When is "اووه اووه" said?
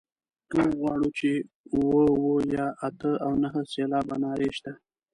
1.75-2.37